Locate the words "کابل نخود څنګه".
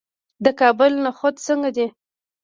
0.59-1.69